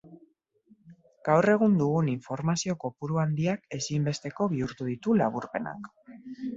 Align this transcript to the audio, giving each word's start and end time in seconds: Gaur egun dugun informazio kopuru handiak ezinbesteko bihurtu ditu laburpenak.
Gaur 1.27 1.49
egun 1.57 1.75
dugun 1.83 2.09
informazio 2.15 2.77
kopuru 2.87 3.21
handiak 3.27 3.71
ezinbesteko 3.81 4.51
bihurtu 4.57 4.93
ditu 4.93 5.23
laburpenak. 5.25 5.97